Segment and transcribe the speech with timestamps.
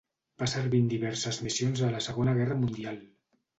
[0.43, 3.01] Va servir en diverses missions a la Segona Guerra Mundial.